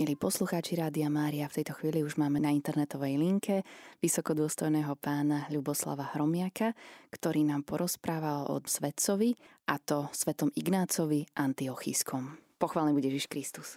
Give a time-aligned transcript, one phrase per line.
[0.00, 3.60] Milí poslucháči Rádia Mária, v tejto chvíli už máme na internetovej linke
[4.00, 6.72] vysokodôstojného pána Ľuboslava Hromiaka,
[7.12, 9.36] ktorý nám porozpráva o svetcovi,
[9.68, 12.32] a to svetom Ignácovi Antiochískom.
[12.56, 13.76] Pochválený bude Ježiš Kristus.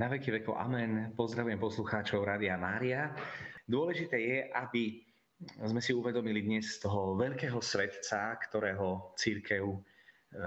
[0.00, 1.12] Na veky veko amen.
[1.12, 3.12] Pozdravujem poslucháčov Rádia Mária.
[3.68, 5.04] Dôležité je, aby
[5.68, 9.76] sme si uvedomili dnes toho veľkého svetca, ktorého církev e,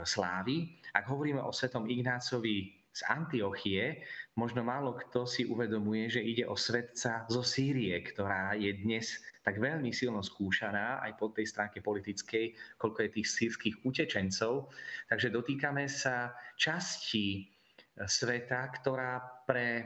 [0.01, 0.81] slávi.
[0.97, 4.00] Ak hovoríme o svetom Ignácovi z Antiochie,
[4.39, 9.59] možno málo kto si uvedomuje, že ide o svetca zo Sýrie, ktorá je dnes tak
[9.59, 14.72] veľmi silno skúšaná aj po tej stránke politickej, koľko je tých sírskych utečencov.
[15.12, 19.86] Takže dotýkame sa časti e, sveta, ktorá pre e,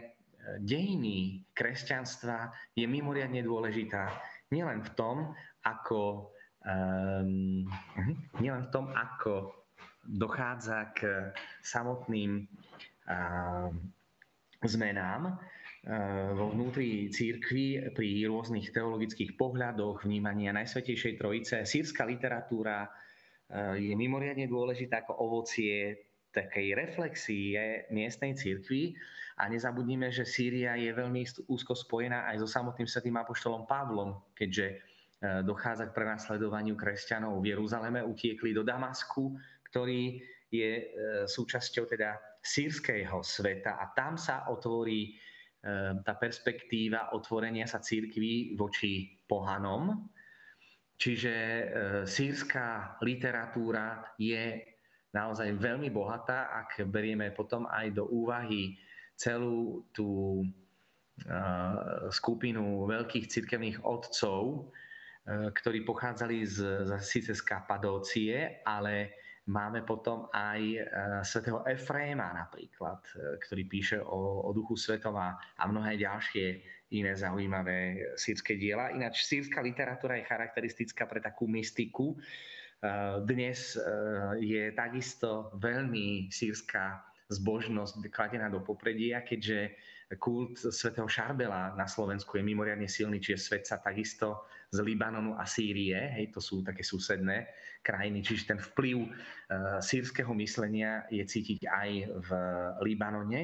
[0.62, 4.14] dejiny kresťanstva je mimoriadne dôležitá.
[4.54, 5.18] Nielen v tom,
[5.66, 6.30] ako,
[6.66, 7.66] um,
[8.38, 9.60] nielen v tom, ako
[10.10, 11.30] dochádza k
[11.62, 12.50] samotným
[14.62, 15.40] zmenám
[16.36, 21.56] vo vnútri církvy pri rôznych teologických pohľadoch, vnímania Najsvetejšej Trojice.
[21.64, 22.86] Sýrska literatúra
[23.80, 28.94] je mimoriadne dôležitá ako ovocie takej reflexie miestnej církvy
[29.40, 34.84] a nezabudnime, že Sýria je veľmi úzko spojená aj so samotným svetým apoštolom Pavlom, keďže
[35.20, 39.36] dochádza k prenasledovaniu kresťanov v Jeruzaleme, utiekli do Damasku,
[39.68, 40.84] ktorý je e,
[41.28, 42.18] súčasťou teda
[42.50, 45.12] sírskeho sveta a tam sa otvorí e,
[46.02, 50.10] tá perspektíva otvorenia sa církví voči pohanom.
[50.98, 51.64] Čiže e,
[52.10, 54.66] sírska literatúra je
[55.14, 58.78] naozaj veľmi bohatá, ak berieme potom aj do úvahy
[59.18, 60.42] celú tú
[62.10, 64.72] skupinu veľkých cirkevných otcov,
[65.30, 66.58] ktorí pochádzali z,
[67.04, 69.19] síce z Kapadócie, ale
[69.50, 70.80] Máme potom aj e,
[71.26, 76.62] svätého Efréma napríklad, e, ktorý píše o, o duchu svetom a, a mnohé ďalšie
[76.94, 78.94] iné zaujímavé sírske diela.
[78.94, 82.14] Ináč sírska literatúra je charakteristická pre takú mystiku.
[82.14, 82.18] E,
[83.26, 83.74] dnes
[84.38, 87.02] je takisto veľmi sírska
[87.34, 89.74] zbožnosť kladená do popredia, keďže
[90.22, 95.50] kult svätého Šarbela na Slovensku je mimoriadne silný, čiže svet sa takisto z Libanonu a
[95.50, 97.50] Sýrie, hej, to sú také susedné
[97.82, 99.10] krajiny, čiže ten vplyv uh,
[99.82, 101.90] sírskeho myslenia je cítiť aj
[102.22, 102.30] v
[102.86, 103.42] Libanone.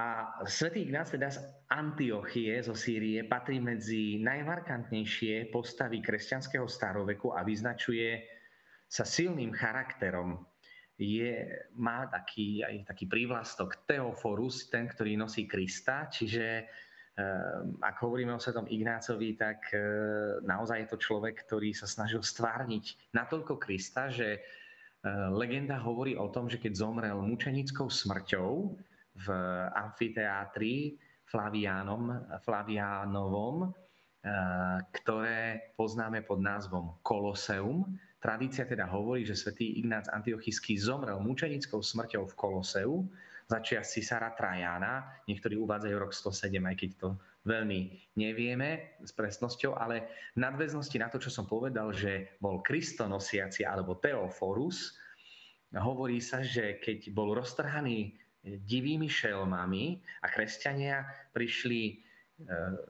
[0.00, 7.44] A svätý Ignác teda z Antiochie zo Sýrie patrí medzi najmarkantnejšie postavy kresťanského staroveku a
[7.44, 8.24] vyznačuje
[8.88, 10.40] sa silným charakterom
[11.00, 11.48] je,
[11.80, 16.68] má taký, aj taký prívlastok Teoforus, ten, ktorý nosí Krista, čiže
[17.80, 19.80] ak hovoríme o svetom Ignácovi, tak e,
[20.44, 24.40] naozaj je to človek, ktorý sa snažil stvárniť natoľko Krista, že e,
[25.32, 28.50] legenda hovorí o tom, že keď zomrel mučenickou smrťou
[29.20, 29.26] v
[29.74, 32.14] amfiteátri Flaviánom,
[32.44, 33.68] Flaviánovom, e,
[35.00, 37.86] ktoré poznáme pod názvom Koloseum,
[38.20, 43.08] Tradícia teda hovorí, že svätý Ignác Antiochísky zomrel mučenickou smrťou v Koloseu
[43.50, 45.26] začia cisára Trajana.
[45.26, 47.08] Niektorí uvádzajú rok 107, aj keď to
[47.42, 50.06] veľmi nevieme s presnosťou, ale
[50.38, 54.94] v nadväznosti na to, čo som povedal, že bol kristonosiaci alebo Teoforus,
[55.74, 58.14] hovorí sa, že keď bol roztrhaný
[58.46, 61.94] divými šelmami a kresťania prišli e,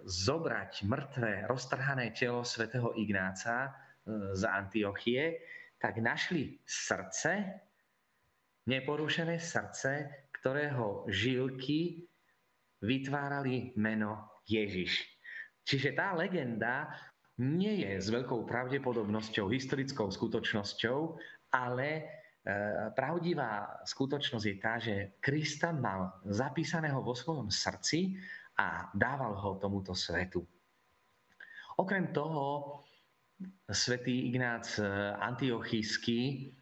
[0.06, 3.74] zobrať mŕtve, roztrhané telo svätého Ignáca,
[4.32, 5.40] z Antiochie,
[5.80, 7.60] tak našli srdce,
[8.68, 10.08] neporušené srdce,
[10.40, 12.08] ktorého žilky
[12.80, 15.04] vytvárali meno Ježiš.
[15.68, 16.88] Čiže tá legenda
[17.40, 20.98] nie je s veľkou pravdepodobnosťou historickou skutočnosťou,
[21.52, 22.02] ale e,
[22.96, 28.16] pravdivá skutočnosť je tá, že Krista mal zapísaného vo svojom srdci
[28.56, 30.44] a dával ho tomuto svetu.
[31.80, 32.80] Okrem toho,
[33.72, 34.84] svätý Ignác eh,
[35.16, 36.52] Antiochísky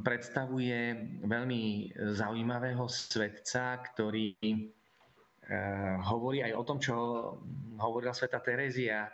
[0.00, 0.96] predstavuje
[1.28, 4.58] veľmi zaujímavého svetca, ktorý eh,
[6.08, 6.94] hovorí aj o tom, čo
[7.76, 9.12] hovorila sveta Terézia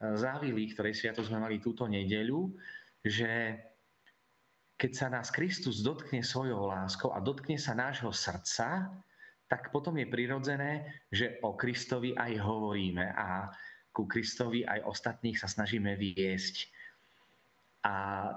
[0.00, 2.56] Závily, ktorej sviatok sme mali túto nedeľu,
[3.04, 3.52] že
[4.80, 8.88] keď sa nás Kristus dotkne svojou láskou a dotkne sa nášho srdca,
[9.44, 13.12] tak potom je prirodzené, že o Kristovi aj hovoríme.
[13.12, 13.52] A
[13.92, 16.72] ku Kristovi aj ostatných sa snažíme viesť.
[17.80, 17.94] A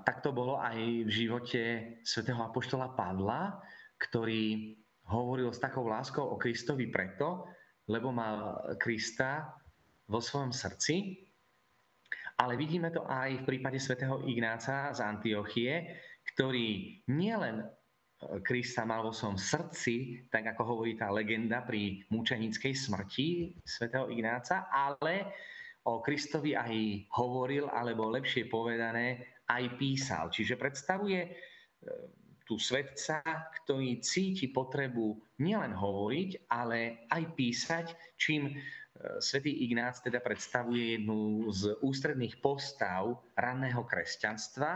[0.08, 1.62] tak to bolo aj v živote
[2.08, 3.60] svätého Apoštola Pavla,
[4.00, 4.76] ktorý
[5.12, 7.44] hovoril s takou láskou o Kristovi preto,
[7.92, 9.52] lebo mal Krista
[10.08, 11.28] vo svojom srdci.
[12.40, 16.00] Ale vidíme to aj v prípade svätého Ignáca z Antiochie,
[16.34, 17.68] ktorý nielen
[18.48, 24.72] Krista mal vo svojom srdci, tak ako hovorí tá legenda pri mučenickej smrti svätého Ignáca,
[24.72, 25.36] ale
[25.84, 26.72] o Kristovi aj
[27.20, 30.32] hovoril, alebo lepšie povedané, aj písal.
[30.32, 31.32] Čiže predstavuje e,
[32.44, 33.24] tu svetca,
[33.64, 37.86] ktorý cíti potrebu nielen hovoriť, ale aj písať,
[38.20, 38.54] čím e,
[39.24, 44.72] svätý Ignác teda predstavuje jednu z ústredných postav ranného kresťanstva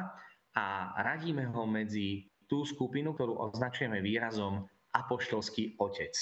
[0.58, 0.66] a
[1.04, 4.64] radíme ho medzi tú skupinu, ktorú označujeme výrazom
[4.96, 6.16] apoštolský otec.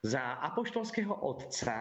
[0.00, 1.76] Za apoštolského otca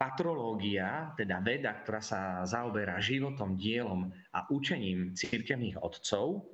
[0.00, 6.48] patrológia, teda veda, ktorá sa zaoberá životom, dielom a učením církevných otcov,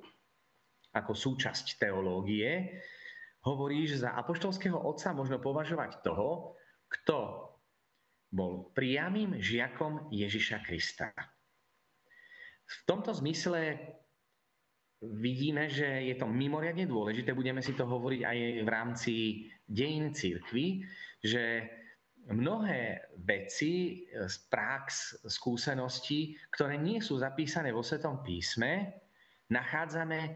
[0.91, 2.83] ako súčasť teológie,
[3.47, 6.59] hovorí, že za apoštolského otca možno považovať toho,
[6.91, 7.47] kto
[8.27, 11.15] bol priamým žiakom Ježiša Krista.
[12.67, 13.79] V tomto zmysle
[14.99, 18.37] vidíme, že je to mimoriadne dôležité, budeme si to hovoriť aj
[18.67, 19.13] v rámci
[19.63, 20.83] dejín církvy,
[21.23, 21.71] že
[22.31, 29.03] mnohé veci z prax, skúseností, ktoré nie sú zapísané vo Svetom písme,
[29.51, 30.35] nachádzame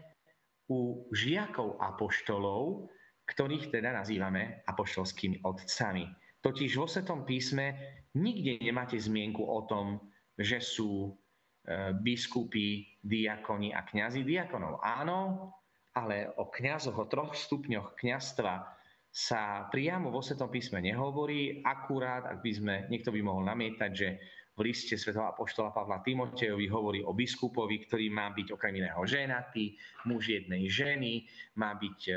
[0.72, 2.88] u žiakov apoštolov,
[3.28, 6.08] ktorých teda nazývame apoštolskými otcami.
[6.42, 7.76] Totiž vo Svetom písme
[8.18, 10.00] nikde nemáte zmienku o tom,
[10.36, 11.14] že sú
[11.62, 14.82] E, biskupy, diakoni a kňazi diakonov.
[14.82, 15.54] Áno,
[15.94, 18.66] ale o kňazoch, o troch stupňoch kňastva
[19.12, 21.60] sa priamo vo Svetom písme nehovorí.
[21.60, 24.08] Akurát, ak by sme, niekto by mohol namietať, že
[24.56, 29.76] v liste svätého apoštola Pavla Timotejovi hovorí o biskupovi, ktorý má byť okrem iného ženatý,
[30.08, 31.28] muž jednej ženy,
[31.60, 32.12] má byť e,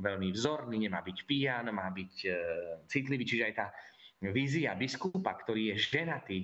[0.00, 2.30] veľmi vzorný, nemá byť pijan, má byť e,
[2.88, 3.24] citlivý.
[3.28, 3.66] Čiže aj tá
[4.32, 6.38] vízia biskupa, ktorý je ženatý,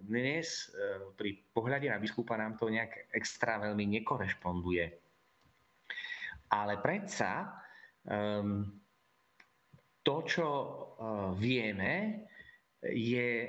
[0.00, 4.84] dnes e, pri pohľade na biskupa nám to nejak extra veľmi nekorešponduje.
[6.50, 7.46] Ale predsa
[8.08, 8.66] um,
[10.10, 12.26] to, čo uh, vieme,
[12.82, 13.46] je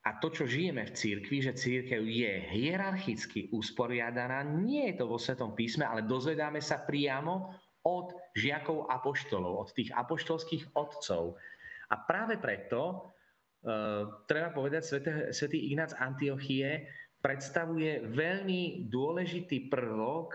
[0.00, 5.20] a to, čo žijeme v církvi, že církev je hierarchicky usporiadaná, nie je to vo
[5.20, 7.52] Svetom písme, ale dozvedáme sa priamo
[7.84, 11.36] od žiakov apoštolov, od tých apoštolských otcov.
[11.92, 13.12] A práve preto
[13.60, 16.88] Uh, treba povedať, svätý, svätý Ignác Antiochie
[17.20, 20.32] predstavuje veľmi dôležitý prvok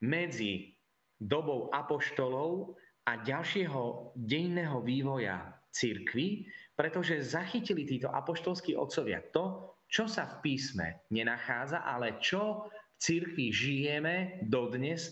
[0.00, 0.72] medzi
[1.20, 6.46] dobou apoštolov a ďalšieho dejného vývoja cirkvy,
[6.78, 13.50] pretože zachytili títo apoštolskí otcovia to, čo sa v písme nenachádza, ale čo v cirkvi
[13.50, 15.10] žijeme dodnes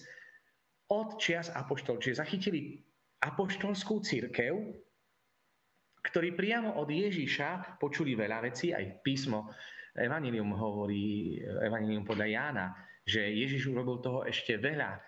[0.86, 1.98] od čias apoštolov.
[1.98, 2.78] Čiže zachytili
[3.18, 4.54] apoštolskú církev,
[6.06, 9.50] ktorí priamo od Ježiša počuli veľa vecí, aj písmo
[9.98, 12.66] Evangelium hovorí, Evangelium podľa Jána,
[13.02, 15.02] že Ježiš urobil toho ešte veľa,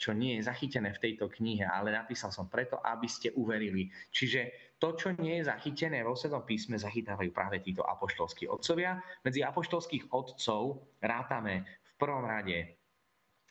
[0.00, 3.92] čo nie je zachytené v tejto knihe, ale napísal som preto, aby ste uverili.
[4.08, 8.96] Čiže to, čo nie je zachytené vo Svetom písme, zachytávajú práve títo apoštolskí otcovia.
[9.20, 12.80] Medzi apoštolských otcov rátame v prvom rade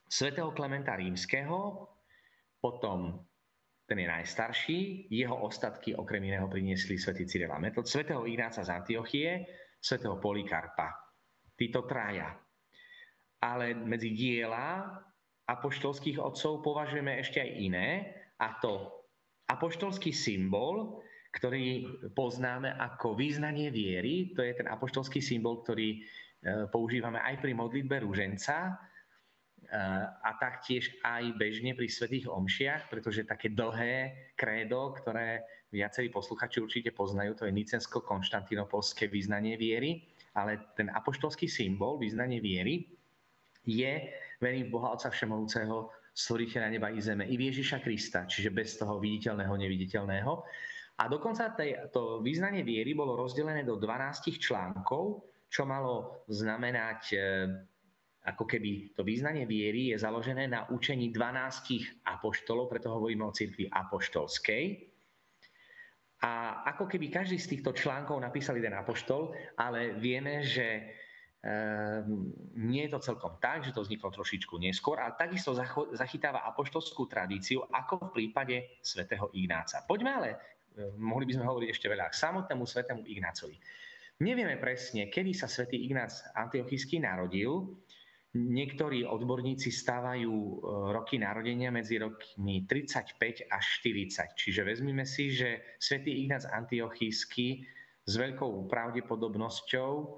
[0.09, 1.89] svätého Klementa Rímskeho,
[2.57, 3.21] potom
[3.83, 4.79] ten je najstarší,
[5.11, 9.43] jeho ostatky okrem iného priniesli svätý Cyril a Metod, svätého Ignáca z Antiochie,
[9.77, 10.97] svätého Polikarpa.
[11.53, 12.31] Títo traja.
[13.43, 14.87] Ale medzi diela
[15.49, 17.87] apoštolských otcov považujeme ešte aj iné,
[18.39, 18.91] a to
[19.51, 21.03] apoštolský symbol,
[21.33, 25.99] ktorý poznáme ako význanie viery, to je ten apoštolský symbol, ktorý e,
[26.69, 28.77] používame aj pri modlitbe rúženca,
[30.21, 35.41] a taktiež aj bežne pri svetých omšiach, pretože také dlhé krédo, ktoré
[35.73, 40.05] viacerí posluchači určite poznajú, to je nicensko-konštantinopolské význanie viery,
[40.37, 42.85] ale ten apoštolský symbol, význanie viery,
[43.65, 44.13] je
[44.43, 48.75] verím v Boha Otca Všemovúceho, stvoriteľa neba i zeme, i v Ježiša Krista, čiže bez
[48.75, 50.31] toho viditeľného, neviditeľného.
[51.01, 51.55] A dokonca
[51.89, 57.17] to význanie viery bolo rozdelené do 12 článkov, čo malo znamenať e,
[58.23, 63.67] ako keby to význanie viery je založené na učení 12 apoštolov, preto hovoríme o cirkvi
[63.67, 64.93] apoštolskej.
[66.23, 70.87] A ako keby každý z týchto článkov napísal jeden apoštol, ale vieme, že
[72.55, 75.51] nie je to celkom tak, že to vzniklo trošičku neskôr, ale takisto
[75.91, 79.83] zachytáva apoštolskú tradíciu, ako v prípade svätého Ignáca.
[79.83, 80.37] Poďme ale, e,
[80.95, 83.59] mohli by sme hovoriť ešte veľa, k samotnému svätému Ignácovi.
[84.23, 87.75] Nevieme presne, kedy sa svätý Ignác Antiochísky narodil,
[88.33, 90.55] Niektorí odborníci stávajú e,
[90.89, 94.33] roky narodenia medzi rokmi 35 až 40.
[94.33, 97.61] Čiže vezmime si, že svätý Ignác Antiochísky
[98.01, 100.17] s veľkou pravdepodobnosťou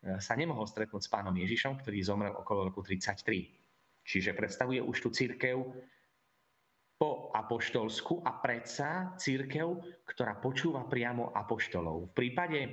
[0.00, 3.20] sa nemohol stretnúť s pánom Ježišom, ktorý zomrel okolo roku 33.
[4.00, 5.60] Čiže predstavuje už tú církev
[7.00, 12.12] po apoštolsku a predsa církev, ktorá počúva priamo apoštolov.
[12.12, 12.70] V prípade e,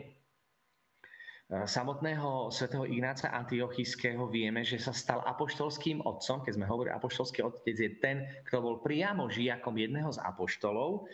[1.63, 6.43] samotného svätého Ignáca Antiochiského vieme, že sa stal apoštolským otcom.
[6.43, 11.07] Keď sme hovorili, apoštolský otec je ten, kto bol priamo žiakom jedného z apoštolov,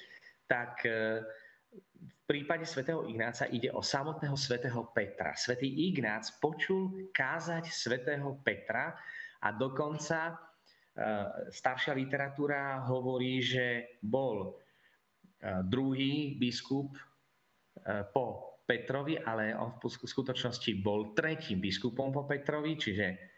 [0.49, 1.21] tak e,
[2.23, 5.35] v prípade svätého Ignáca ide o samotného svätého Petra.
[5.35, 8.95] Svätý Ignác počul kázať svätého Petra
[9.43, 10.39] a dokonca
[10.93, 14.61] Eh, staršia literatúra hovorí, že bol
[15.41, 22.77] eh, druhý biskup eh, po Petrovi, ale on v skutočnosti bol tretím biskupom po Petrovi,
[22.77, 23.32] čiže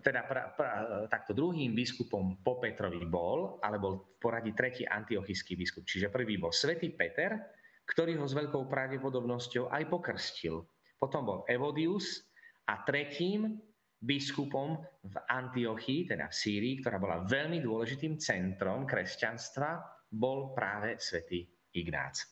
[0.00, 0.68] teda pra, pra,
[1.12, 5.84] takto druhým biskupom po Petrovi bol, ale bol v poradí tretí antiochický biskup.
[5.84, 7.36] Čiže prvý bol svätý Peter,
[7.84, 10.64] ktorý ho s veľkou pravdepodobnosťou aj pokrstil.
[10.96, 12.24] Potom bol Evodius
[12.66, 13.60] a tretím
[14.00, 21.44] biskupom v Antiochii, teda v Sýrii, ktorá bola veľmi dôležitým centrom kresťanstva, bol práve svätý
[21.76, 22.24] Ignác.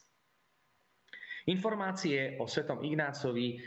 [1.45, 3.61] Informácie o svetom Ignácovi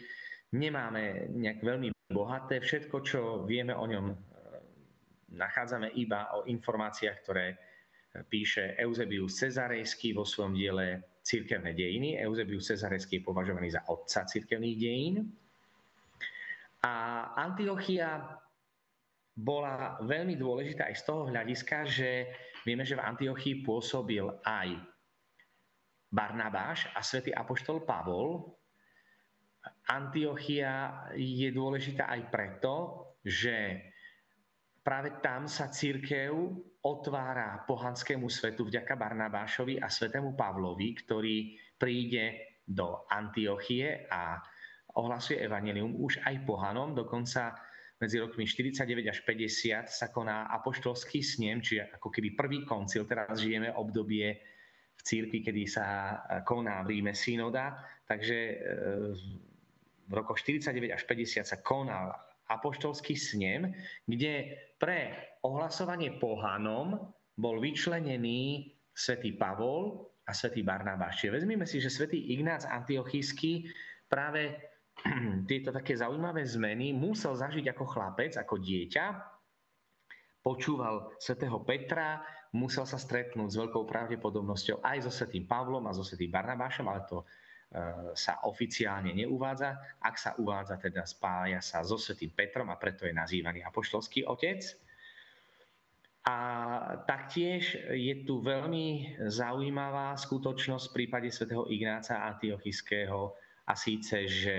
[0.55, 2.61] nemáme nejak veľmi bohaté.
[2.63, 4.17] Všetko, čo vieme o ňom, e,
[5.35, 7.47] nachádzame iba o informáciách, ktoré
[8.27, 12.17] píše Eusebius Cezarejský vo svojom diele Cirkevné dejiny.
[12.17, 15.29] Eusebius Cezarejský je považovaný za otca cirkevných dejín.
[16.81, 16.95] A
[17.37, 18.41] Antiochia
[19.37, 22.33] bola veľmi dôležitá aj z toho hľadiska, že
[22.65, 24.73] vieme, že v Antiochii pôsobil aj
[26.09, 28.58] Barnabáš a svätý apoštol Pavol.
[29.89, 32.75] Antiochia je dôležitá aj preto,
[33.25, 33.83] že
[34.85, 36.33] práve tam sa církev
[36.81, 41.37] otvára pohanskému svetu vďaka Barnabášovi a svetému Pavlovi, ktorý
[41.77, 44.41] príde do Antiochie a
[44.97, 47.57] ohlasuje evanelium už aj pohanom, dokonca
[47.99, 53.43] medzi rokmi 49 až 50 sa koná apoštolský snem, čiže ako keby prvý koncil, teraz
[53.43, 54.39] žijeme obdobie
[54.99, 55.87] v církvi, kedy sa
[56.47, 58.57] koná v Ríme synoda, takže e,
[60.09, 62.17] v rokoch 49 až 50 sa konal
[62.49, 63.77] apoštolský snem,
[64.09, 65.13] kde pre
[65.45, 71.23] ohlasovanie pohanom bol vyčlenený svätý Pavol a svätý Barnabáš.
[71.23, 73.69] Čiže vezmime si, že svätý Ignác Antiochísky
[74.09, 74.57] práve
[75.49, 79.07] tieto také zaujímavé zmeny musel zažiť ako chlapec, ako dieťa.
[80.43, 82.25] Počúval svätého Petra,
[82.57, 87.05] musel sa stretnúť s veľkou pravdepodobnosťou aj so svätým Pavlom a so svätým Barnabášom, ale
[87.05, 87.29] to
[88.17, 90.01] sa oficiálne neuvádza.
[90.01, 94.65] Ak sa uvádza, teda spája sa so svätým Petrom a preto je nazývaný apoštolský otec.
[96.29, 96.37] A
[97.09, 103.33] taktiež je tu veľmi zaujímavá skutočnosť v prípade svätého Ignáca Antiochiského,
[103.69, 104.57] a síce, že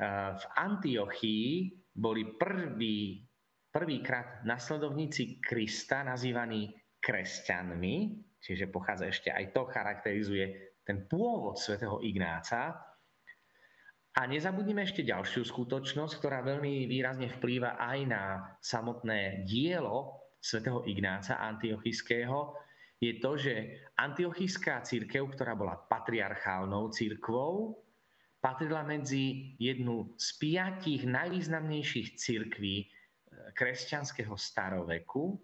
[0.00, 3.20] v Antiochii boli prvý,
[3.68, 7.96] prvýkrát nasledovníci Krista nazývaní kresťanmi,
[8.40, 12.78] čiže pochádza ešte aj to, charakterizuje ten pôvod svätého Ignáca.
[14.14, 18.22] A nezabudnime ešte ďalšiu skutočnosť, ktorá veľmi výrazne vplýva aj na
[18.62, 22.54] samotné dielo svätého Ignáca Antiochiského,
[23.04, 23.54] je to, že
[24.00, 27.82] antiochická církev, ktorá bola patriarchálnou církvou,
[28.40, 32.86] patrila medzi jednu z piatich najvýznamnejších církví e,
[33.56, 35.36] kresťanského staroveku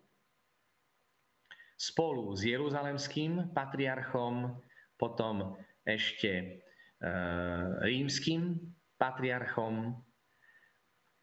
[1.80, 4.52] spolu s Jeruzalemským patriarchom,
[5.00, 6.47] potom ešte e,
[7.80, 8.61] rímským
[9.00, 9.97] patriarchom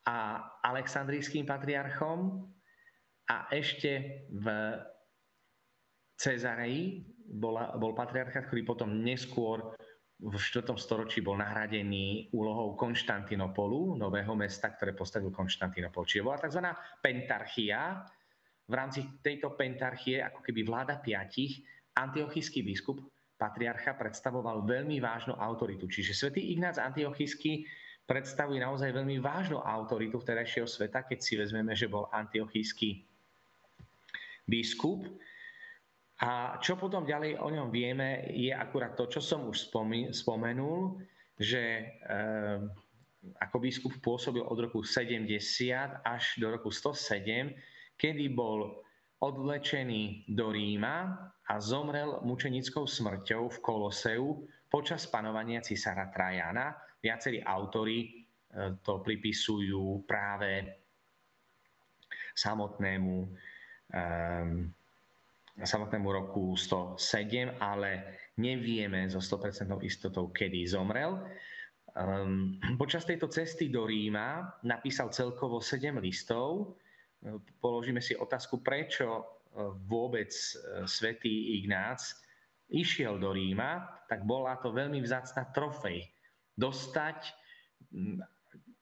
[0.09, 0.17] a
[0.65, 2.49] aleksandrijským patriarchom
[3.29, 4.47] a ešte v
[6.17, 9.77] Cezareji bola, bol patriarchát, ktorý potom neskôr
[10.17, 10.73] v 4.
[10.81, 16.09] storočí bol nahradený úlohou Konštantinopolu, nového mesta, ktoré postavil Konštantinopol.
[16.09, 16.65] Čiže bola tzv.
[17.05, 18.01] pentarchia.
[18.67, 21.61] V rámci tejto pentarchie, ako keby vláda piatich,
[21.93, 22.99] antiochický biskup,
[23.37, 25.85] patriarcha, predstavoval veľmi vážnu autoritu.
[25.85, 27.63] Čiže svätý Ignác Antiochísky
[28.07, 33.05] predstavuje naozaj veľmi vážnu autoritu vtedajšieho sveta, keď si vezmeme, že bol antiochísky
[34.47, 35.05] biskup.
[36.17, 39.69] A čo potom ďalej o ňom vieme, je akurát to, čo som už
[40.15, 40.97] spomenul,
[41.37, 41.83] že e,
[43.37, 45.29] ako biskup pôsobil od roku 70
[46.01, 47.53] až do roku 107,
[47.99, 48.81] kedy bol
[49.19, 54.25] odvlečený do Ríma a zomrel mučenickou smrťou v Koloseu
[54.69, 56.75] počas panovania cisára Trajana.
[57.01, 58.07] Viacerí autory e,
[58.83, 60.65] to pripisujú práve
[62.37, 63.15] samotnému
[63.93, 64.69] um,
[65.57, 71.17] samotnému roku 107, ale nevieme so 100% istotou, kedy zomrel.
[71.97, 76.77] um, počas tejto cesty do Ríma napísal celkovo 7 listov.
[77.57, 79.25] Položíme si otázku, prečo
[79.89, 80.29] vôbec
[80.85, 82.13] svätý Ignác
[82.69, 86.03] išiel do Ríma, tak bola to veľmi vzácna trofej.
[86.53, 87.33] Dostať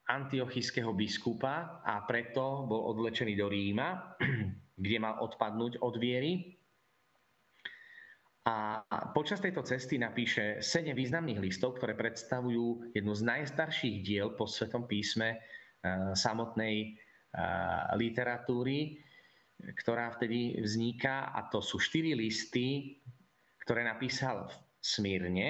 [0.05, 4.17] antiochijského biskupa a preto bol odlečený do Ríma,
[4.83, 6.59] kde mal odpadnúť od viery.
[8.45, 8.85] A
[9.17, 14.85] počas tejto cesty napíše sedem významných listov, ktoré predstavujú jednu z najstarších diel po Svetom
[14.85, 15.37] písme e,
[16.13, 17.04] samotnej e,
[17.95, 18.99] literatúry,
[19.83, 21.31] ktorá vtedy vzniká.
[21.35, 22.99] A to sú štyri listy,
[23.63, 25.49] ktoré napísal v Smírne,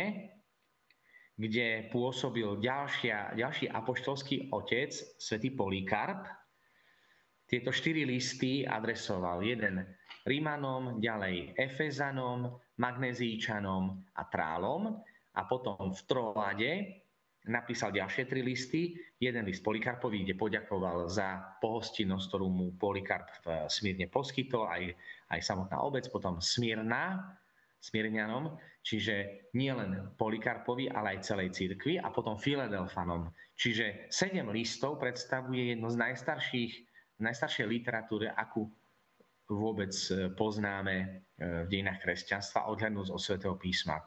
[1.36, 6.24] kde pôsobil ďalšia, ďalší apoštolský otec, svätý Polikarp.
[7.46, 9.84] Tieto štyri listy adresoval jeden
[10.26, 14.98] Rímanom, ďalej Efezanom, Magnezíčanom a Trálom
[15.36, 16.72] a potom v Troade
[17.48, 18.96] napísal ďalšie tri listy.
[19.18, 23.30] Jeden list Polikarpovi, kde poďakoval za pohostinnosť, ktorú mu Polikarp
[23.72, 24.84] Smírne poskytol, aj,
[25.32, 27.36] aj samotná obec, potom Smírna,
[27.86, 33.30] Smírňanom, čiže nie len Polikarpovi, ale aj celej cirkvi a potom Filadelfanom.
[33.54, 36.72] Čiže sedem listov predstavuje jedno z najstarších,
[37.22, 38.68] najstaršej literatúry, akú
[39.46, 41.06] vôbec e, poznáme e,
[41.64, 44.02] v dejinách kresťanstva, odhľadnúť od svätého písma.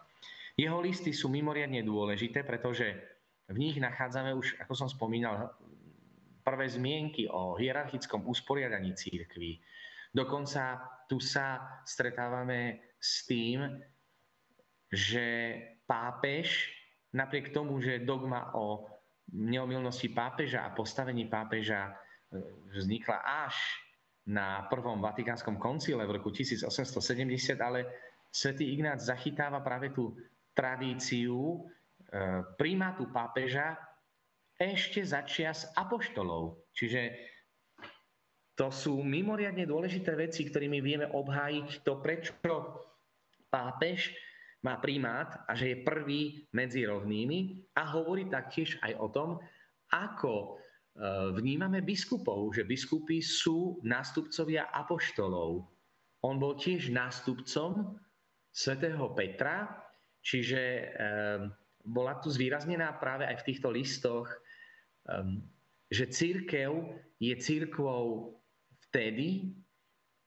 [0.58, 2.90] Jeho listy sú mimoriadne dôležité, pretože
[3.48, 5.52] v nich nachádzame už, ako som spomínal,
[6.44, 9.60] prvé zmienky o hierarchickom usporiadaní církvy.
[10.12, 13.68] Dokonca tu sa stretávame s tým,
[14.88, 16.72] že pápež,
[17.12, 18.88] napriek tomu, že dogma o
[19.32, 21.92] neomilnosti pápeža a postavení pápeža e,
[22.72, 23.56] vznikla až
[24.24, 27.84] na prvom vatikánskom koncile v roku 1870, ale
[28.32, 30.16] svätý Ignác zachytáva práve tú
[30.56, 31.68] tradíciu
[32.56, 33.76] primátu pápeža
[34.58, 36.66] ešte za čias apoštolov.
[36.74, 37.14] Čiže
[38.58, 42.34] to sú mimoriadne dôležité veci, ktorými vieme obhájiť to, prečo
[43.48, 44.10] pápež
[44.66, 49.30] má primát a že je prvý medzi rovnými a hovorí taktiež aj o tom,
[49.94, 50.48] ako e,
[51.38, 55.62] vnímame biskupov, že biskupy sú nástupcovia apoštolov.
[56.26, 57.94] On bol tiež nástupcom
[58.50, 59.70] svätého Petra,
[60.18, 60.86] čiže e,
[61.88, 64.36] bola tu zvýraznená práve aj v týchto listoch, e,
[65.88, 66.70] že církev
[67.16, 68.36] je církvou
[68.88, 69.56] vtedy,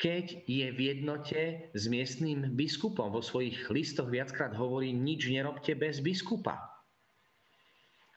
[0.01, 1.41] keď je v jednote
[1.77, 3.13] s miestnym biskupom.
[3.13, 6.57] Vo svojich listoch viackrát hovorí, nič nerobte bez biskupa.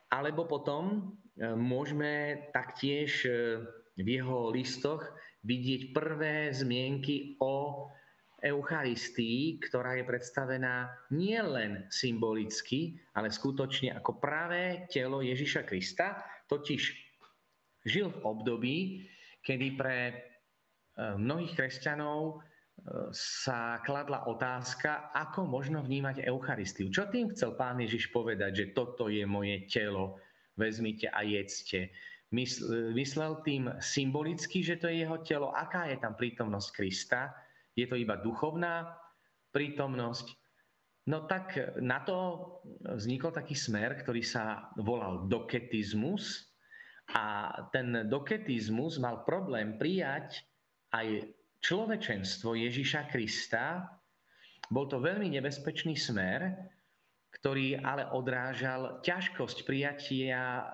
[0.09, 0.85] Alebo potom
[1.37, 3.61] e, môžeme taktiež e,
[4.01, 5.05] v jeho listoch
[5.45, 7.87] vidieť prvé zmienky o
[8.45, 16.21] Eucharistii, ktorá je predstavená nielen symbolicky, ale skutočne ako pravé telo Ježiša Krista,
[16.53, 16.83] totiž
[17.89, 18.77] žil v období,
[19.41, 19.97] kedy pre
[20.95, 26.87] Eh, mnohých kresťanov eh, sa kladla otázka, ako možno vnímať Eucharistiu.
[26.87, 30.23] Čo tým chcel pán Ježiš povedať, že toto je moje telo,
[30.55, 31.91] vezmite a jedzte.
[32.95, 35.55] Myslel tým symbolicky, že to je jeho telo.
[35.55, 37.31] Aká je tam prítomnosť Krista?
[37.75, 38.95] Je to iba duchovná
[39.51, 40.27] prítomnosť?
[41.11, 42.49] No tak na to
[42.81, 46.49] vznikol taký smer, ktorý sa volal doketizmus.
[47.13, 50.41] A ten doketizmus mal problém prijať
[50.97, 51.29] aj
[51.61, 53.85] človečenstvo Ježiša Krista,
[54.73, 56.57] bol to veľmi nebezpečný smer,
[57.41, 60.65] ktorý ale odrážal ťažkosť prijatia eh,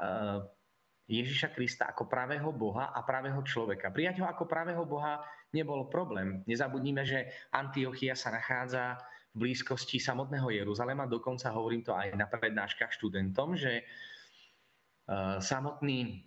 [1.11, 3.91] Ježiša Krista ako pravého Boha a pravého človeka.
[3.91, 5.19] Prijať ho ako pravého Boha
[5.51, 6.43] nebol problém.
[6.47, 8.99] Nezabudnime, že Antiochia sa nachádza
[9.35, 11.07] v blízkosti samotného Jeruzalema.
[11.07, 16.27] Dokonca hovorím to aj na prednáškach študentom, že eh, samotný,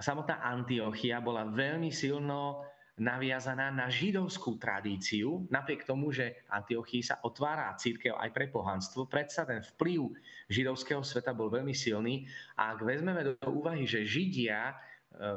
[0.00, 2.64] samotná Antiochia bola veľmi silno
[2.96, 9.44] naviazaná na židovskú tradíciu, napriek tomu, že Antiochii sa otvára církev aj pre pohanstvo, predsa
[9.44, 10.16] ten vplyv
[10.48, 12.24] židovského sveta bol veľmi silný
[12.56, 14.74] a ak vezmeme do úvahy, že Židia e,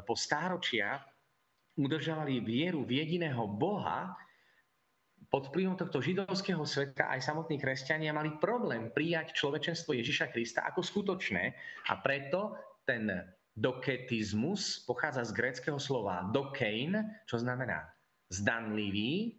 [0.08, 1.04] po stáročia
[1.80, 4.12] udržovali vieru v jediného Boha,
[5.30, 10.82] pod vplyvom tohto židovského sveta aj samotní kresťania mali problém prijať človečenstvo Ježiša Krista ako
[10.82, 11.54] skutočné
[11.86, 13.06] a preto ten
[13.54, 16.98] Doketizmus pochádza z gréckého slova dokein,
[17.30, 17.86] čo znamená
[18.32, 19.38] zdanlivý.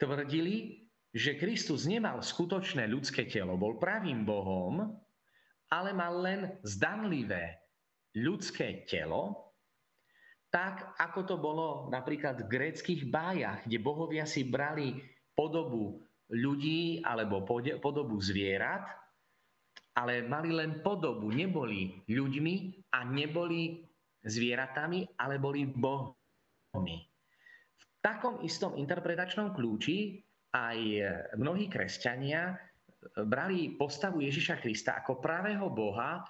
[0.00, 4.96] Tvrdili, že Kristus nemal skutočné ľudské telo, bol pravým Bohom,
[5.68, 7.60] ale mal len zdanlivé
[8.16, 9.49] ľudské telo,
[10.50, 14.98] tak ako to bolo napríklad v gréckých bájach, kde bohovia si brali
[15.32, 17.46] podobu ľudí alebo
[17.78, 19.00] podobu zvierat
[19.98, 22.54] ale mali len podobu, neboli ľuďmi
[22.94, 23.82] a neboli
[24.22, 26.98] zvieratami, ale boli bohmi.
[27.76, 30.22] V takom istom interpretačnom kľúči
[30.54, 30.78] aj
[31.36, 32.54] mnohí kresťania
[33.26, 36.24] brali postavu Ježiša Krista ako pravého Boha,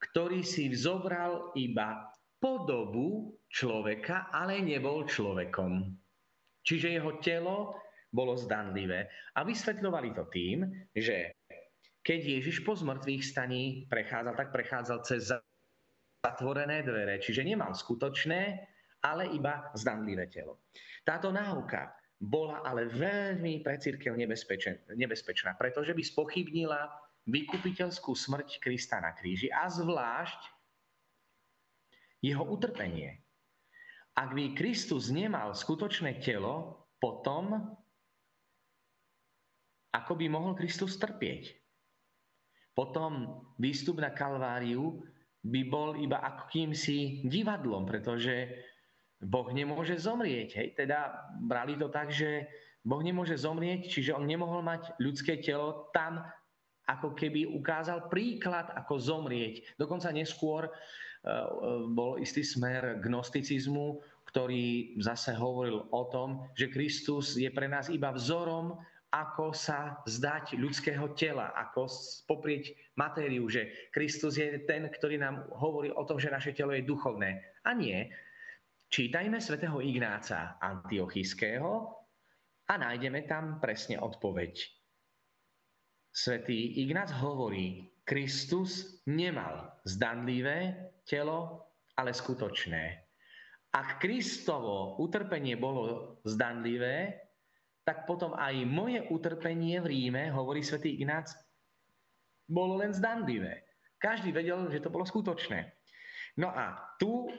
[0.00, 2.09] ktorý si vzobral iba
[2.40, 5.92] podobu človeka, ale nebol človekom.
[6.64, 7.76] Čiže jeho telo
[8.10, 9.06] bolo zdanlivé.
[9.36, 11.36] A vysvetľovali to tým, že
[12.00, 15.30] keď Ježiš po zmrtvých staní prechádzal, tak prechádzal cez
[16.20, 18.40] zatvorené dvere, čiže nemal skutočné,
[19.04, 20.64] ale iba zdanlivé telo.
[21.04, 24.12] Táto náuka bola ale veľmi pre církev
[24.92, 26.92] nebezpečná, pretože by spochybnila
[27.24, 30.59] vykupiteľskú smrť Krista na kríži a zvlášť
[32.20, 33.20] jeho utrpenie.
[34.16, 37.56] Ak by Kristus nemal skutočné telo, potom
[39.90, 41.50] ako by mohol Kristus trpieť?
[42.76, 45.02] Potom výstup na Kalváriu
[45.42, 48.48] by bol iba akýmsi divadlom, pretože
[49.20, 50.48] Boh nemôže zomrieť.
[50.56, 50.68] Hej?
[50.76, 52.46] Teda brali to tak, že
[52.80, 56.24] Boh nemôže zomrieť, čiže on nemohol mať ľudské telo tam,
[56.88, 59.76] ako keby ukázal príklad, ako zomrieť.
[59.76, 60.72] Dokonca neskôr
[61.92, 68.14] bol istý smer gnosticizmu, ktorý zase hovoril o tom, že Kristus je pre nás iba
[68.14, 68.78] vzorom,
[69.10, 71.90] ako sa zdať ľudského tela, ako
[72.30, 76.86] poprieť matériu, že Kristus je ten, ktorý nám hovorí o tom, že naše telo je
[76.86, 77.42] duchovné.
[77.66, 78.06] A nie.
[78.90, 81.90] Čítajme svätého Ignáca Antiochiského
[82.70, 84.78] a nájdeme tam presne odpoveď.
[86.10, 93.06] Svetý Ignác hovorí, Kristus nemal zdanlivé telo, ale skutočné.
[93.70, 97.14] Ak Kristovo utrpenie bolo zdanlivé,
[97.86, 101.30] tak potom aj moje utrpenie v Ríme, hovorí svätý Ignác,
[102.50, 103.62] bolo len zdanlivé.
[104.02, 105.70] Každý vedel, že to bolo skutočné.
[106.42, 107.30] No a tu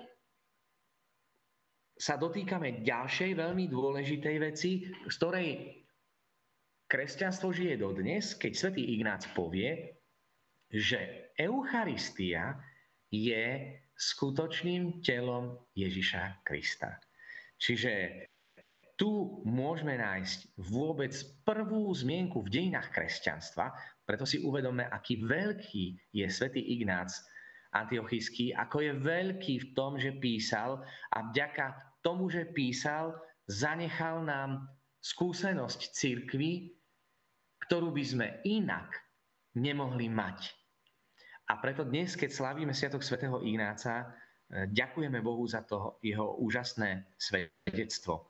[1.99, 5.83] sa dotýkame ďalšej veľmi dôležitej veci, z ktorej
[6.87, 9.99] kresťanstvo žije dodnes, keď svätý Ignác povie,
[10.71, 12.55] že Eucharistia
[13.11, 16.97] je skutočným telom Ježiša Krista.
[17.61, 18.25] Čiže
[18.95, 21.13] tu môžeme nájsť vôbec
[21.45, 23.73] prvú zmienku v dejinách kresťanstva,
[24.05, 27.13] preto si uvedome, aký veľký je svätý Ignác
[27.71, 33.15] Antiochísky, ako je veľký v tom, že písal a vďaka tomu, že písal,
[33.49, 34.67] zanechal nám
[35.01, 36.75] skúsenosť cirkvy,
[37.65, 38.91] ktorú by sme inak
[39.57, 40.60] nemohli mať.
[41.51, 44.07] A preto dnes, keď slavíme Sviatok svätého Ignáca,
[44.47, 48.23] e, ďakujeme Bohu za to jeho úžasné svedectvo.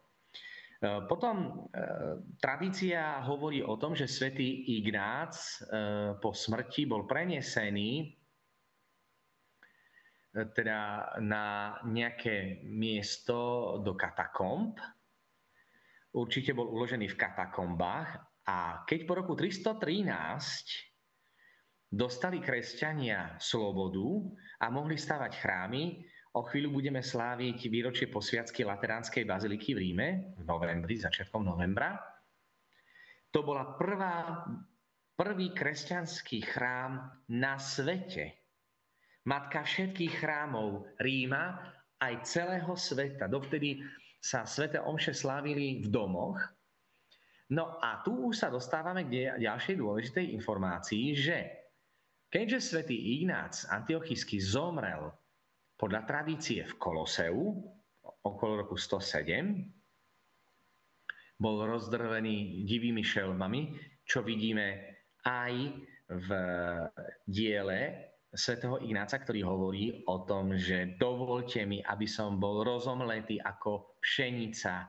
[0.82, 1.50] E, potom e,
[2.42, 5.38] tradícia hovorí o tom, že svätý Ignác
[6.18, 8.18] po smrti bol prenesený
[10.34, 14.82] teda na nejaké miesto do katakomb.
[16.18, 18.10] Určite bol uložený v katakombách
[18.50, 20.91] a keď po roku 313
[21.92, 24.32] dostali kresťania slobodu
[24.64, 25.84] a mohli stavať chrámy.
[26.32, 30.08] O chvíľu budeme sláviť výročie posviacky Lateránskej baziliky v Ríme
[30.40, 32.00] v novembri, začiatkom novembra.
[33.36, 34.48] To bola prvá,
[35.20, 38.40] prvý kresťanský chrám na svete.
[39.28, 41.60] Matka všetkých chrámov Ríma
[42.00, 43.28] aj celého sveta.
[43.28, 43.84] Dovtedy
[44.24, 46.40] sa svete omše slávili v domoch.
[47.52, 51.61] No a tu už sa dostávame k ďalšej dôležitej informácii, že
[52.32, 55.12] Keďže svätý Ignác Antiochísky zomrel
[55.76, 57.60] podľa tradície v Koloseu
[58.24, 59.68] okolo roku 107,
[61.36, 63.76] bol rozdrvený divými šelmami,
[64.08, 64.80] čo vidíme
[65.28, 65.54] aj
[66.08, 66.30] v
[67.28, 67.80] diele
[68.32, 74.88] svätého Ignáca, ktorý hovorí o tom, že dovolte mi, aby som bol rozomletý ako pšenica.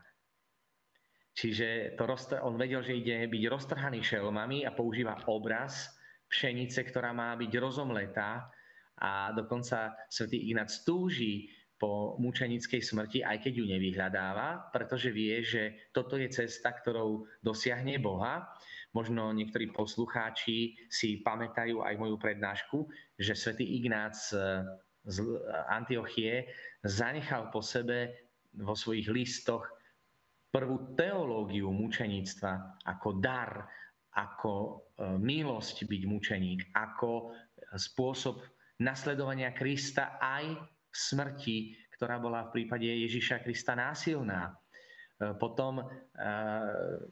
[1.35, 2.05] Čiže to,
[2.45, 5.91] on vedel, že ide byť roztrhaný šelmami a používa obraz
[6.33, 8.49] pšenice, ktorá má byť rozomletá
[8.97, 15.91] a dokonca svätý Ignác túži po mučenickej smrti, aj keď ju nevyhľadáva, pretože vie, že
[15.91, 18.47] toto je cesta, ktorou dosiahne Boha.
[18.95, 22.87] Možno niektorí poslucháči si pamätajú aj moju prednášku,
[23.19, 24.15] že svätý Ignác
[25.03, 25.17] z
[25.67, 26.47] Antiochie
[26.87, 29.67] zanechal po sebe vo svojich listoch
[30.55, 33.67] prvú teológiu mučeníctva ako dar
[34.13, 34.73] ako e,
[35.17, 37.33] milosť byť mučeník, ako
[37.77, 38.45] spôsob
[38.85, 41.57] nasledovania Krista aj v smrti,
[41.97, 44.53] ktorá bola v prípade Ježiša Krista násilná.
[44.53, 44.53] E,
[45.39, 45.85] potom e,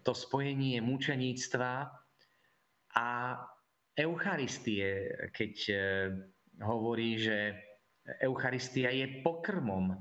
[0.05, 1.73] to spojenie mučeníctva
[2.91, 3.09] a
[3.97, 5.77] Eucharistie, keď e,
[6.61, 7.57] hovorí, že
[8.19, 9.97] Eucharistia je pokrmom e,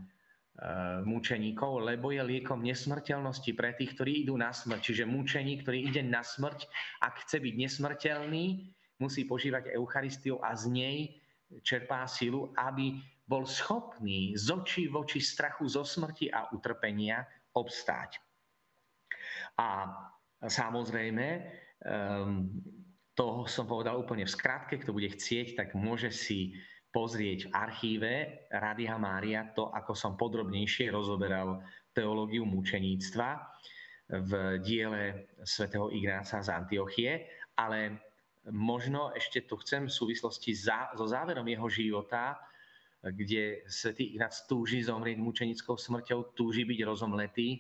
[1.08, 4.82] mučeníkov, lebo je liekom nesmrteľnosti pre tých, ktorí idú na smrť.
[4.92, 6.68] Čiže mučeník, ktorý ide na smrť,
[7.00, 8.46] ak chce byť nesmrteľný,
[9.00, 10.98] musí požívať Eucharistiu a z nej
[11.64, 17.24] čerpá silu, aby bol schopný z očí v oči strachu zo smrti a utrpenia
[17.56, 18.20] obstáť.
[19.58, 19.88] A
[20.44, 21.28] samozrejme,
[21.84, 22.50] um,
[23.16, 26.56] toho som povedal úplne v skratke, kto bude chcieť, tak môže si
[26.90, 28.12] pozrieť v archíve
[28.50, 31.62] Radia Mária to, ako som podrobnejšie rozoberal
[31.94, 33.30] teológiu mučeníctva
[34.10, 34.32] v
[34.66, 38.02] diele svätého Ignáca z Antiochie, ale
[38.50, 42.42] možno ešte tu chcem v súvislosti za, so záverom jeho života,
[43.00, 47.60] kde svätý Ignác túži zomrieť mučenickou smrťou, túži byť rozomletý e,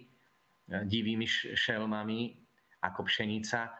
[0.83, 1.23] divými
[1.55, 2.35] šelmami
[2.83, 3.71] ako pšenica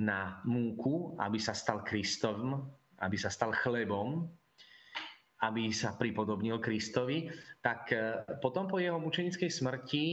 [0.00, 2.68] na múku, aby sa stal Kristom,
[3.00, 4.28] aby sa stal chlebom,
[5.40, 7.32] aby sa pripodobnil Kristovi,
[7.64, 10.04] tak e, potom po jeho mučenickej smrti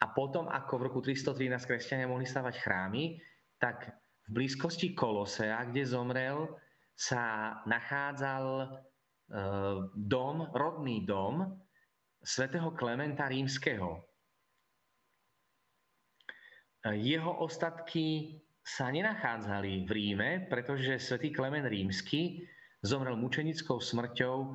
[0.00, 3.18] a potom, ako v roku 313 kresťania mohli stavať chrámy,
[3.58, 3.90] tak
[4.26, 6.54] v blízkosti Kolosea, kde zomrel,
[6.94, 8.66] sa nachádzal e,
[9.96, 11.50] dom, rodný dom
[12.22, 13.98] svätého Klementa Rímskeho.
[16.86, 22.46] E, jeho ostatky sa nenachádzali v Ríme, pretože svätý Klement Rímsky
[22.80, 24.48] zomrel mučenickou smrťou e,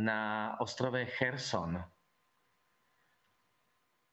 [0.00, 1.78] na ostrove Cherson.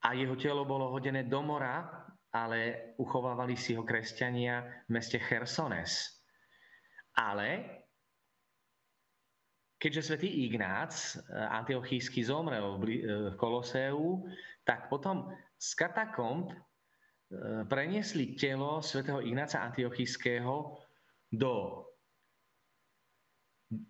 [0.04, 6.18] A jeho telo bolo hodené do mora ale uchovávali si ho kresťania v meste Chersones.
[7.14, 7.62] Ale
[9.78, 12.84] keďže svätý Ignác eh, antiochísky zomrel v
[13.38, 14.26] Koloseu,
[14.66, 15.30] tak potom
[15.62, 16.50] z katakomb
[17.66, 20.78] preniesli telo svätého Ignáca antiochískeho
[21.34, 21.82] do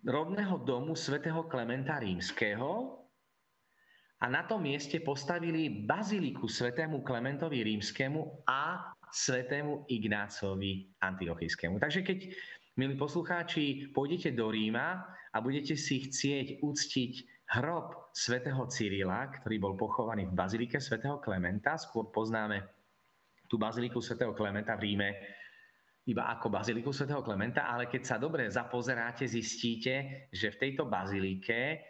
[0.04, 3.04] rodného domu svätého Klementa Rímskeho,
[4.24, 11.76] a na tom mieste postavili baziliku svetému Klementovi rímskému a svetému Ignácovi antiochijskému.
[11.76, 12.32] Takže keď,
[12.80, 17.12] milí poslucháči, pôjdete do Ríma a budete si chcieť uctiť
[17.60, 22.64] hrob svätého Cyrila, ktorý bol pochovaný v bazilike svätého Klementa, skôr poznáme
[23.52, 25.10] tú baziliku svätého Klementa v Ríme
[26.04, 31.80] iba ako baziliku svätého Klementa, ale keď sa dobre zapozeráte, zistíte, že v tejto bazilike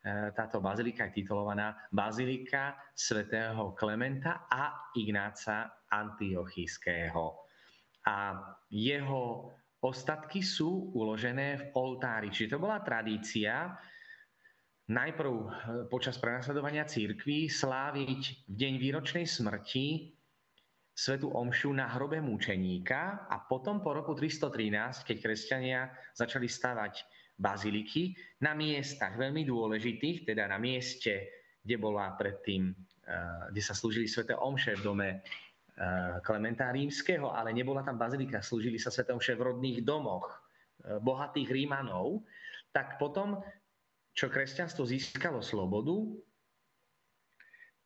[0.00, 7.44] E, táto bazilika je titulovaná Bazilika svätého Klementa a Ignáca Antiochijského.
[8.08, 8.32] A
[8.72, 9.52] jeho
[9.84, 12.32] ostatky sú uložené v oltári.
[12.32, 13.76] Čiže to bola tradícia
[14.88, 15.48] najprv e,
[15.92, 20.16] počas prenasledovania církvy sláviť v deň výročnej smrti
[21.00, 25.80] svetu omšu na hrobe mučeníka a potom po roku 313, keď kresťania
[26.12, 26.94] začali stavať
[27.40, 28.12] baziliky
[28.44, 31.32] na miestach veľmi dôležitých, teda na mieste,
[31.64, 37.56] kde bola predtým, eh, kde sa slúžili sveté omše v dome eh, Klementa Rímskeho, ale
[37.56, 42.28] nebola tam bazilika, slúžili sa sveté omše v rodných domoch eh, bohatých Rímanov,
[42.76, 43.40] tak potom,
[44.12, 45.96] čo kresťanstvo získalo slobodu,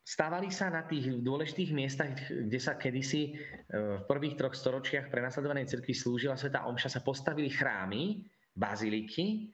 [0.05, 3.41] Stávali sa na tých dôležitých miestach, kde sa kedysi
[3.73, 8.21] v prvých troch storočiach prenasledovanej cirkvi slúžila Sveta Omša, sa postavili chrámy,
[8.53, 9.49] baziliky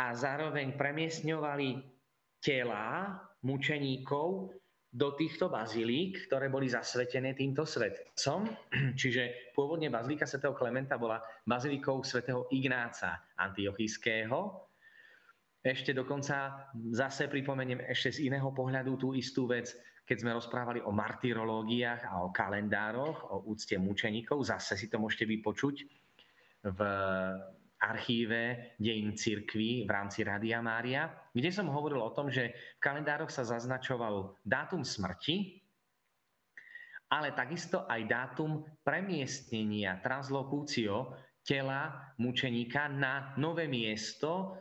[0.00, 1.68] a zároveň premiesňovali
[2.40, 4.56] tela mučeníkov
[4.92, 8.48] do týchto bazilík, ktoré boli zasvetené týmto svetcom.
[9.00, 14.71] Čiže pôvodne bazilika svätého Klementa bola bazilikou svätého Ignáca Antiochijského.
[15.62, 19.70] Ešte dokonca zase pripomeniem ešte z iného pohľadu tú istú vec,
[20.02, 24.42] keď sme rozprávali o martyrológiách a o kalendároch, o úcte mučeníkov.
[24.42, 25.86] Zase si to môžete vypočuť
[26.66, 26.80] v
[27.78, 33.30] archíve dejín cirkví v rámci Radia Mária, kde som hovoril o tom, že v kalendároch
[33.30, 35.62] sa zaznačoval dátum smrti,
[37.10, 44.58] ale takisto aj dátum premiestnenia, translokúcio tela mučeníka na nové miesto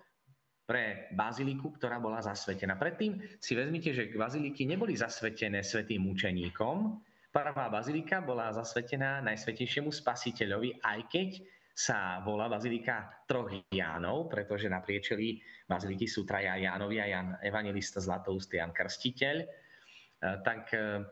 [0.71, 2.79] pre baziliku, ktorá bola zasvetená.
[2.79, 6.95] Predtým si vezmite, že baziliky neboli zasvetené svetým mučeníkom.
[7.27, 11.29] Prvá bazilika bola zasvetená Najsvetejšiemu spasiteľovi, aj keď
[11.75, 18.03] sa volá Bazilika troch Jánov, pretože na priečeli baziliky sú traja Jánovi a Jan Evangelista
[18.03, 19.35] Zlatoustý, Jan Krstiteľ.
[19.43, 19.47] E,
[20.43, 21.03] tak e,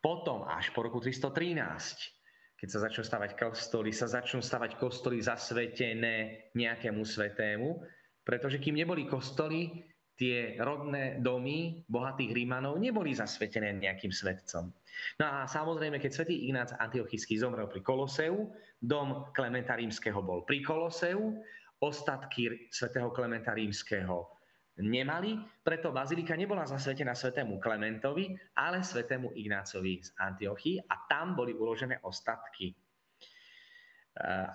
[0.00, 2.21] potom až po roku 313,
[2.62, 7.82] keď sa začnú stavať kostoly, sa začnú stavať kostoly zasvetené nejakému svetému,
[8.22, 9.82] pretože kým neboli kostoly,
[10.14, 14.70] tie rodné domy bohatých Rímanov neboli zasvetené nejakým svetcom.
[15.18, 20.62] No a samozrejme, keď svätý Ignác Antiochísky zomrel pri Koloseu, dom Klementa Rímskeho bol pri
[20.62, 21.42] Koloseu,
[21.82, 24.41] ostatky svätého Klementa Rímskeho
[24.80, 31.52] nemali, preto bazilika nebola zasvetená svätému Klementovi, ale svätému Ignácovi z Antiochy a tam boli
[31.52, 32.72] uložené ostatky.
[32.72, 32.76] E,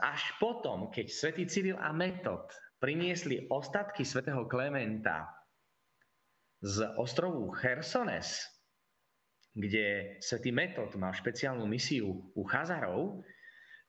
[0.02, 2.50] až potom, keď svätý Cyril a Metod
[2.82, 5.30] priniesli ostatky svätého Klementa
[6.66, 8.42] z ostrovu Chersones,
[9.54, 13.22] kde svätý Metod mal špeciálnu misiu u Chazarov,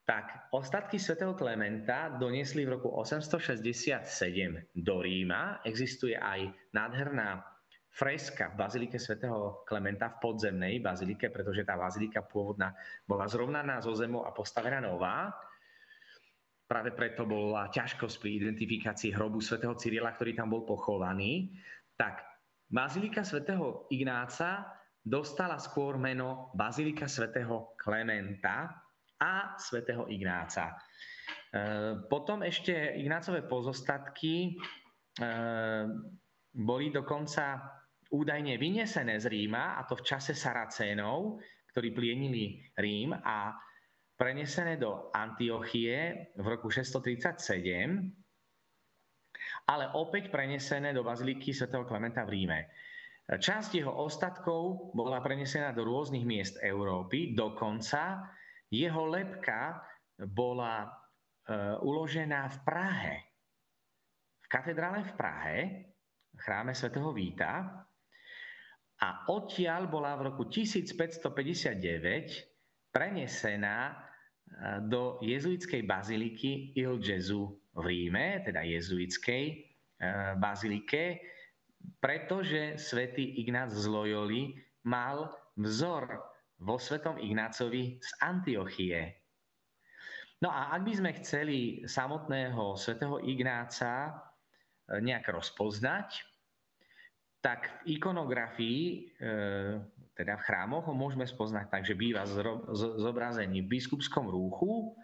[0.09, 4.01] tak ostatky svätého Klementa doniesli v roku 867
[4.73, 5.61] do Ríma.
[5.68, 7.44] Existuje aj nádherná
[7.92, 12.73] freska v bazilike svätého Klementa v podzemnej bazilike, pretože tá bazilika pôvodná
[13.05, 15.29] bola zrovnaná zo zemou a postavená nová.
[16.64, 21.53] Práve preto bola ťažkosť pri identifikácii hrobu svätého Cyrila, ktorý tam bol pochovaný.
[22.01, 22.25] Tak
[22.73, 24.73] Bazilika svätého Ignáca
[25.05, 28.88] dostala skôr meno Bazilika svätého Klementa
[29.18, 30.72] a svätého Ignáca.
[30.72, 30.76] E,
[32.07, 34.54] potom ešte Ignácové pozostatky
[35.18, 35.31] e,
[36.54, 37.74] boli dokonca
[38.09, 41.42] údajne vynesené z Ríma, a to v čase Saracénov,
[41.74, 43.52] ktorí plienili Rím a
[44.18, 48.26] prenesené do Antiochie v roku 637
[49.68, 52.61] ale opäť prenesené do baziliky svätého Klementa v Ríme.
[53.28, 58.24] Časť jeho ostatkov bola prenesená do rôznych miest Európy, dokonca
[58.68, 59.81] jeho lepka
[60.28, 60.88] bola e,
[61.81, 63.16] uložená v Prahe.
[64.44, 65.57] V katedrále v Prahe,
[66.35, 67.85] v chráme svätého Víta.
[68.98, 71.78] A odtiaľ bola v roku 1559
[72.92, 73.94] prenesená e,
[74.85, 79.54] do jezuitskej baziliky Il Gesù v Ríme, teda jezuitskej e,
[80.37, 81.22] bazilike,
[82.02, 89.01] pretože svätý Ignác z Loyoli mal vzor vo svetom Ignácovi z Antiochie.
[90.38, 94.11] No a ak by sme chceli samotného svätého Ignáca e,
[95.03, 96.23] nejak rozpoznať,
[97.42, 98.83] tak v ikonografii,
[99.18, 99.27] e,
[100.14, 102.27] teda v chrámoch, ho môžeme spoznať tak, že býva
[102.75, 104.94] zobrazený v biskupskom rúchu,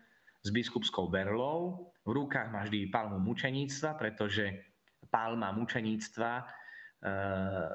[0.45, 1.91] s biskupskou berlou.
[2.05, 4.75] V rukách má vždy palmu mučeníctva, pretože
[5.09, 6.45] palma mučeníctva e,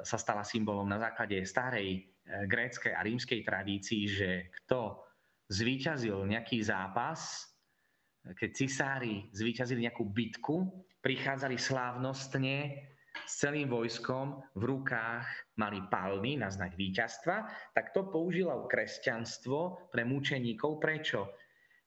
[0.05, 4.29] sa stala symbolom na základe starej gréckej a rímskej tradícii, že
[4.63, 5.01] kto
[5.49, 7.49] zvíťazil nejaký zápas,
[8.21, 12.85] keď cisári zvíťazili nejakú bitku, prichádzali slávnostne
[13.25, 15.25] s celým vojskom, v rukách
[15.57, 20.77] mali palmy na znak víťazstva, tak to použilo kresťanstvo pre mučeníkov.
[20.77, 21.33] Prečo?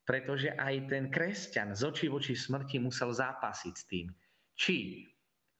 [0.03, 4.07] Pretože aj ten kresťan z očí voči smrti musel zápasiť s tým.
[4.59, 5.07] Či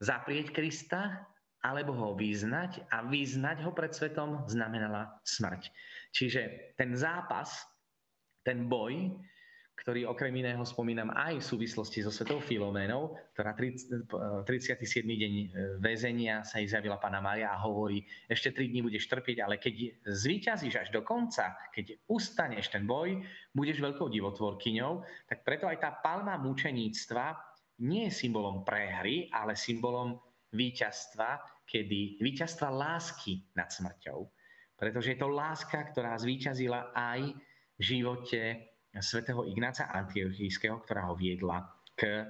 [0.03, 1.23] zaprieť Krista,
[1.63, 5.71] alebo ho vyznať a vyznať ho pred svetom znamenala smrť.
[6.11, 7.63] Čiže ten zápas,
[8.43, 9.15] ten boj
[9.73, 14.45] ktorý okrem iného spomínam aj v súvislosti so svetou Filoménou, ktorá 37.
[15.03, 15.45] deň e,
[15.81, 20.05] väzenia sa jej zjavila Pana Mária a hovorí, ešte 3 dní budeš trpieť, ale keď
[20.05, 23.17] zvíťazíš až do konca, keď ustaneš ten boj,
[23.51, 27.33] budeš veľkou divotvorkyňou, tak preto aj tá palma mučeníctva
[27.81, 30.21] nie je symbolom prehry, ale symbolom
[30.53, 34.19] víťazstva, kedy víťazstva lásky nad smrťou.
[34.77, 37.33] Pretože je to láska, ktorá zvíťazila aj
[37.79, 38.41] v živote
[39.01, 41.65] svätého Ignáca Antiochijského, ktorá ho viedla
[41.97, 42.27] k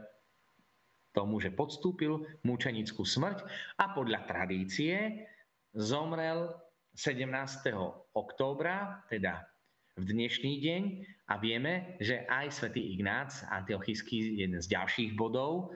[1.11, 3.45] tomu, že podstúpil mučenickú smrť
[3.77, 5.27] a podľa tradície
[5.75, 6.53] zomrel
[6.93, 7.73] 17.
[8.13, 9.45] októbra, teda
[9.93, 10.83] v dnešný deň
[11.29, 15.73] a vieme, že aj svätý Ignác Antiochijský, jeden z ďalších bodov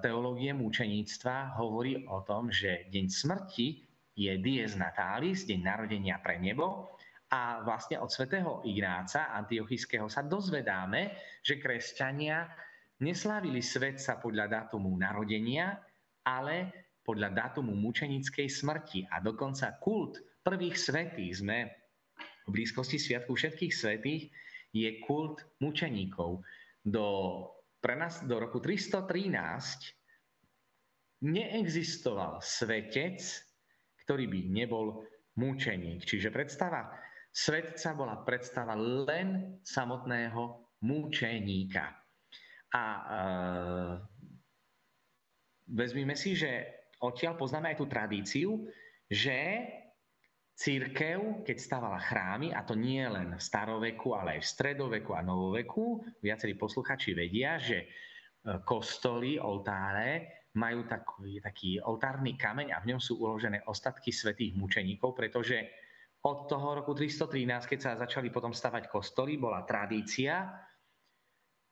[0.00, 3.68] teológie mučeníctva, hovorí o tom, že deň smrti
[4.16, 6.96] je dies natalis, deň narodenia pre nebo
[7.30, 11.14] a vlastne od svätého Ignáca Antiochického sa dozvedáme,
[11.46, 12.48] že kresťania
[13.04, 15.78] neslávili svetca podľa dátumu narodenia,
[16.26, 16.72] ale
[17.06, 19.06] podľa dátumu mučenickej smrti.
[19.08, 21.58] A dokonca kult prvých svetých sme
[22.44, 24.32] v blízkosti Sviatku všetkých svetých
[24.74, 26.42] je kult mučeníkov.
[26.82, 27.06] Do,
[27.80, 29.02] pre nás do roku 313
[31.24, 33.20] neexistoval svetec,
[34.04, 35.04] ktorý by nebol
[35.36, 36.04] mučeník.
[36.04, 36.88] Čiže predstava
[37.30, 41.94] Svetca bola predstava len samotného múčeníka.
[42.74, 43.02] A e,
[45.70, 46.66] vezmime si, že
[46.98, 48.50] odtiaľ poznáme aj tú tradíciu,
[49.06, 49.66] že
[50.60, 55.24] církev, keď stávala chrámy, a to nie len v staroveku, ale aj v stredoveku a
[55.24, 57.86] novoveku, viacerí posluchači vedia, že e,
[58.68, 65.16] kostoly, oltáre majú taký, taký oltárny kameň a v ňom sú uložené ostatky svetých mučeníkov,
[65.16, 65.64] pretože
[66.20, 70.44] od toho roku 313, keď sa začali potom stavať kostoly, bola tradícia,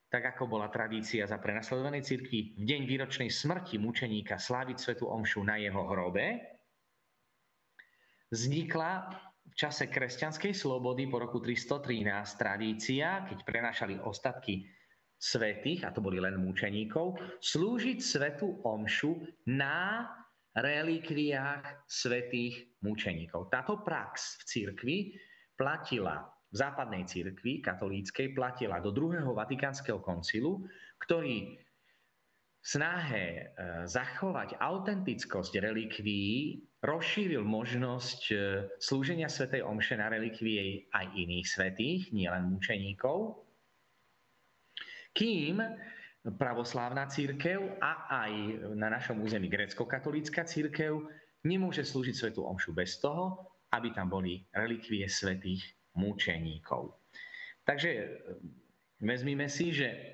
[0.09, 5.45] tak ako bola tradícia za prenasledovanej cirkvi, v deň výročnej smrti mučeníka sláviť svetu omšu
[5.45, 6.57] na jeho hrobe,
[8.29, 9.09] vznikla
[9.49, 12.05] v čase kresťanskej slobody po roku 313
[12.37, 14.65] tradícia, keď prenášali ostatky
[15.19, 19.19] svetých, a to boli len mučeníkov, slúžiť svetu omšu
[19.51, 20.07] na
[20.55, 23.51] relikviách svetých mučeníkov.
[23.51, 24.97] Táto prax v cirkvi
[25.59, 30.65] platila v západnej cirkvi katolíckej platila do druhého vatikánskeho koncilu,
[31.05, 31.61] ktorý
[32.59, 33.41] snahe e,
[33.87, 38.35] zachovať autentickosť relikvií rozšíril možnosť e,
[38.83, 43.47] slúženia svätej omše na relikvie aj iných svetých, nielen mučeníkov,
[45.15, 45.63] kým
[46.19, 48.31] pravoslávna církev a aj
[48.75, 50.99] na našom území grécko-katolícka církev
[51.47, 55.63] nemôže slúžiť svetu omšu bez toho, aby tam boli relikvie svetých
[55.95, 56.99] mučeníkov.
[57.63, 58.07] Takže e,
[58.99, 60.11] vezmime si, že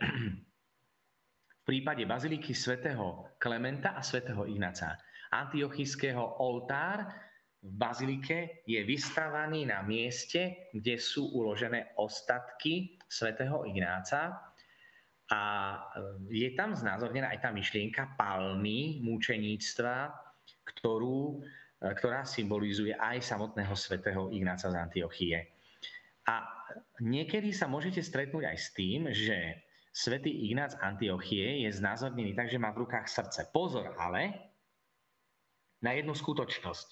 [1.65, 4.95] prípade baziliky svätého Klementa a svätého Ignaca
[5.35, 7.03] antiochického oltár
[7.65, 14.37] v bazilike je vystavaný na mieste, kde sú uložené ostatky svätého Ignáca
[15.33, 15.41] a
[15.73, 15.77] e,
[16.29, 20.13] je tam znázornená aj tá myšlienka palmy mučeníctva,
[20.61, 21.41] ktorú,
[21.81, 25.37] e, ktorá symbolizuje aj samotného svätého Ignáca z Antiochie.
[26.29, 26.45] A
[27.01, 29.64] niekedy sa môžete stretnúť aj s tým, že
[29.95, 33.47] svätý Ignác Antiochie je znázornený tak, že má v rukách srdce.
[33.55, 34.51] Pozor ale
[35.79, 36.87] na jednu skutočnosť.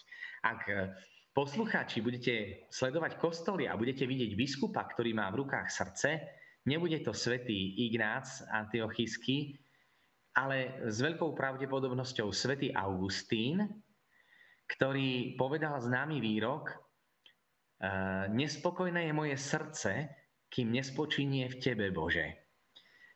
[0.47, 0.95] Ak e,
[1.36, 6.24] poslucháči budete sledovať kostoly a budete vidieť biskupa, ktorý má v rukách srdce,
[6.64, 9.60] Nebude to svätý Ignác Antiochísky,
[10.32, 13.68] ale s veľkou pravdepodobnosťou svätý Augustín,
[14.72, 16.72] ktorý povedal známy výrok
[18.32, 20.08] Nespokojné je moje srdce,
[20.47, 22.42] kým nespočinie v Tebe, Bože.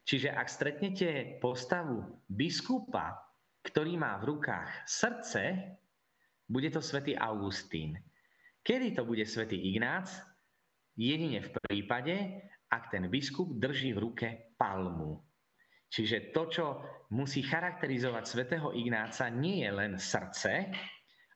[0.08, 3.20] Čiže ak stretnete postavu biskupa,
[3.68, 5.76] ktorý má v rukách srdce,
[6.48, 8.00] bude to svätý Augustín.
[8.64, 10.08] Kedy to bude svätý Ignác?
[10.96, 12.16] Jedine v prípade,
[12.72, 15.20] ak ten biskup drží v ruke palmu.
[15.92, 16.66] Čiže to, čo
[17.12, 20.72] musí charakterizovať svätého Ignáca, nie je len srdce,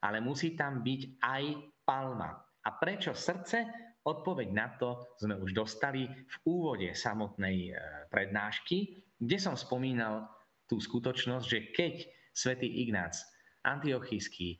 [0.03, 1.43] ale musí tam byť aj
[1.83, 2.35] palma.
[2.63, 3.90] A prečo srdce?
[4.01, 7.71] Odpoveď na to sme už dostali v úvode samotnej e,
[8.09, 10.25] prednášky, kde som spomínal
[10.65, 11.93] tú skutočnosť, že keď
[12.33, 13.21] svätý Ignác
[13.61, 14.57] Antiochísky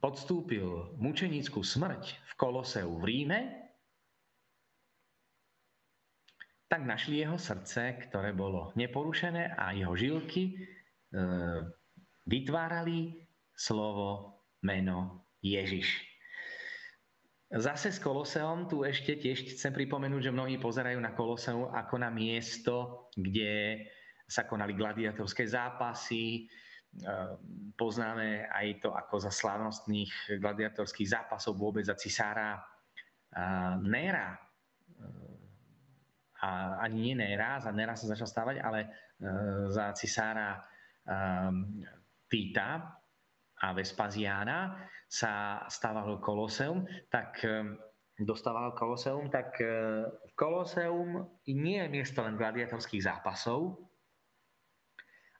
[0.00, 3.40] podstúpil mučenickú smrť v Koloseu v Ríme,
[6.72, 10.52] tak našli jeho srdce, ktoré bolo neporušené a jeho žilky e,
[12.24, 13.20] vytvárali
[13.52, 16.11] slovo, meno Ježiš.
[17.52, 22.08] Zase s Koloseom tu ešte tiež chcem pripomenúť, že mnohí pozerajú na Koloseum ako na
[22.08, 23.84] miesto, kde
[24.24, 26.40] sa konali gladiatorské zápasy.
[26.40, 26.42] E,
[27.76, 32.56] poznáme aj to ako za slávnostných gladiatorských zápasov vôbec za cisára
[33.84, 34.36] Nera
[36.40, 36.48] a
[36.84, 38.88] ani nie Néra, za Néra sa začal stávať, ale e,
[39.68, 40.56] za cisára
[42.32, 43.01] Týta
[43.62, 44.74] a Vespaziána
[45.06, 47.78] sa stávalo Koloseum, tak um,
[48.18, 53.78] dostávalo Koloseum, tak uh, Koloseum nie je miesto len gladiatorských zápasov,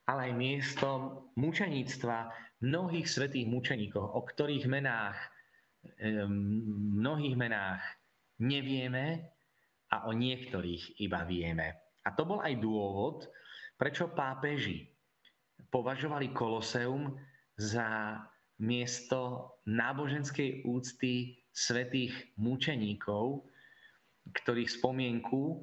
[0.07, 0.89] ale aj miesto
[1.39, 2.31] mučeníctva
[2.63, 5.19] mnohých svetých mučeníkov, o ktorých menách,
[6.99, 7.83] mnohých menách
[8.39, 9.33] nevieme,
[9.93, 11.93] a o niektorých iba vieme.
[12.03, 13.29] A to bol aj dôvod,
[13.77, 14.89] prečo pápeži
[15.69, 17.13] považovali Koloseum
[17.63, 18.19] za
[18.59, 23.47] miesto náboženskej úcty svetých mučeníkov,
[24.35, 25.63] ktorých spomienku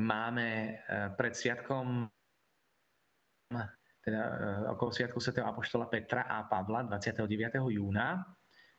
[0.00, 0.72] máme e,
[1.16, 2.06] pred sviatkom
[4.00, 4.34] teda e,
[4.70, 7.26] okolo sviatku svätého Apoštola Petra a Pavla 29.
[7.72, 8.22] júna.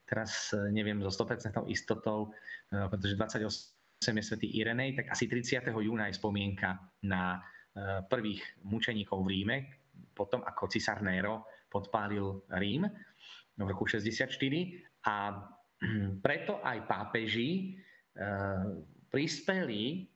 [0.08, 2.32] Teraz e, neviem so 100% istotou,
[2.72, 5.68] pretože 28 je svätý Irenej, tak asi 30.
[5.68, 7.42] júna je spomienka na
[8.12, 9.58] prvých mučeníkov v Ríme,
[10.12, 12.86] potom ako cisár Nero podpálil Rím
[13.56, 14.28] v roku 64
[15.08, 15.16] a
[16.26, 17.66] preto aj pápeži e,
[19.10, 20.08] prispeli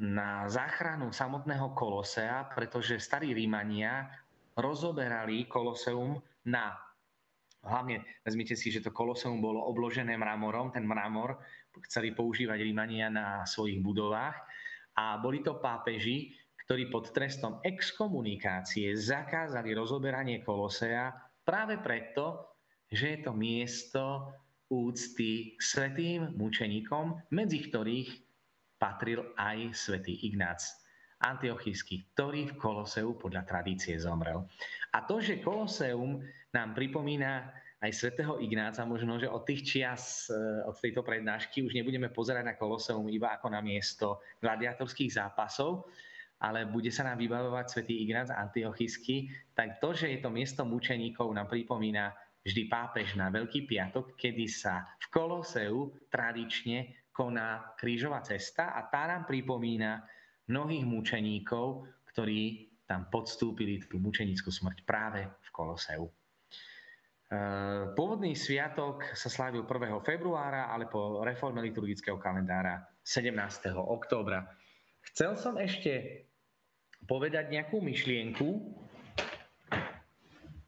[0.00, 4.08] na záchranu samotného Kolosea, pretože starí Rímania
[4.56, 6.16] rozoberali Koloseum
[6.48, 6.72] na
[7.60, 10.72] Hlavne vezmite si, že to koloseum bolo obložené mramorom.
[10.72, 11.36] Ten mramor
[11.84, 14.32] chceli používať Rímania na svojich budovách.
[14.96, 16.32] A boli to pápeži,
[16.70, 21.10] ktorí pod trestom exkomunikácie zakázali rozoberanie Kolosea
[21.42, 22.46] práve preto,
[22.86, 24.30] že je to miesto
[24.70, 28.22] úcty k svetým mučeníkom, medzi ktorých
[28.78, 30.62] patril aj svätý Ignác
[31.18, 34.46] Antiochísky, ktorý v Koloseu podľa tradície zomrel.
[34.94, 36.22] A to, že Koloseum
[36.54, 37.50] nám pripomína
[37.82, 40.38] aj svätého Ignáca, možno, že od tých čias, e,
[40.70, 45.90] od tejto prednášky už nebudeme pozerať na Koloseum iba ako na miesto gladiatorských zápasov,
[46.40, 51.28] ale bude sa nám vybavovať svätý Ignác Antiochísky, tak to, že je to miesto mučeníkov,
[51.36, 58.72] nám pripomína vždy pápež na Veľký piatok, kedy sa v Koloseu tradične koná krížová cesta
[58.72, 60.00] a tá nám pripomína
[60.48, 66.08] mnohých mučeníkov, ktorí tam podstúpili tú mučenickú smrť práve v Koloseu.
[66.08, 66.12] E,
[67.94, 70.00] pôvodný sviatok sa slávil 1.
[70.02, 73.36] februára, ale po reforme liturgického kalendára 17.
[73.76, 74.48] októbra.
[75.12, 76.24] Chcel som ešte
[77.04, 78.48] povedať nejakú myšlienku.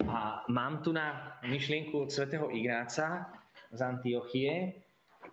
[0.07, 3.33] A mám tu na myšlienku od svätého Ignáca
[3.73, 4.83] z Antiochie,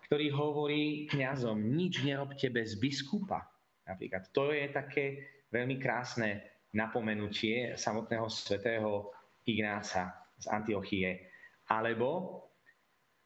[0.08, 3.46] ktorý hovorí kňazom, nič nerobte bez biskupa.
[3.86, 5.06] Napríklad to je také
[5.50, 9.10] veľmi krásne napomenutie samotného svätého
[9.46, 11.30] Ignáca z Antiochie.
[11.70, 12.42] Alebo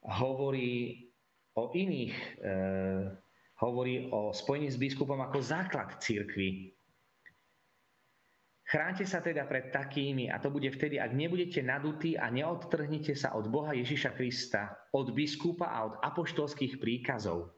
[0.04, 1.08] hovorí
[1.56, 2.54] o iných, e,
[3.60, 6.74] hovorí o spojení s biskupom ako základ církvy.
[8.74, 13.38] Chránte sa teda pred takými a to bude vtedy, ak nebudete nadutí a neodtrhnite sa
[13.38, 17.54] od Boha Ježiša Krista, od biskupa a od apoštolských príkazov.